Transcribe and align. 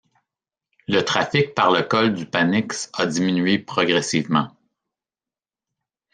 Le 0.87 1.01
trafic 1.01 1.53
par 1.53 1.69
le 1.69 1.83
col 1.83 2.15
du 2.15 2.25
Panix 2.25 2.89
a 2.95 3.05
diminué 3.05 3.59
progressivement. 3.59 4.51